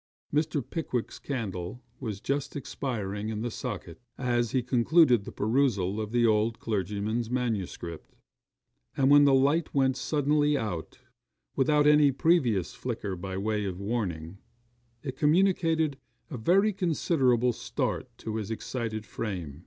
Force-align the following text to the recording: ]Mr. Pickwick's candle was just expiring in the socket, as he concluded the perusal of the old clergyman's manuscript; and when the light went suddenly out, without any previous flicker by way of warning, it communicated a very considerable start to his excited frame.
]Mr. 0.38 0.60
Pickwick's 0.62 1.18
candle 1.18 1.82
was 1.98 2.20
just 2.20 2.54
expiring 2.54 3.30
in 3.30 3.40
the 3.40 3.50
socket, 3.50 3.98
as 4.18 4.50
he 4.50 4.62
concluded 4.62 5.24
the 5.24 5.32
perusal 5.32 6.02
of 6.02 6.12
the 6.12 6.26
old 6.26 6.58
clergyman's 6.58 7.30
manuscript; 7.30 8.14
and 8.94 9.08
when 9.10 9.24
the 9.24 9.32
light 9.32 9.74
went 9.74 9.96
suddenly 9.96 10.54
out, 10.58 10.98
without 11.56 11.86
any 11.86 12.12
previous 12.12 12.74
flicker 12.74 13.16
by 13.16 13.38
way 13.38 13.64
of 13.64 13.80
warning, 13.80 14.36
it 15.02 15.16
communicated 15.16 15.96
a 16.28 16.36
very 16.36 16.70
considerable 16.74 17.54
start 17.54 18.06
to 18.18 18.36
his 18.36 18.50
excited 18.50 19.06
frame. 19.06 19.64